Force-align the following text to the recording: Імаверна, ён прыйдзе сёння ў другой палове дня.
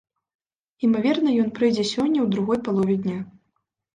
Імаверна, 0.87 1.33
ён 1.43 1.49
прыйдзе 1.59 1.85
сёння 1.93 2.19
ў 2.23 2.27
другой 2.37 2.59
палове 2.69 2.95
дня. 3.03 3.19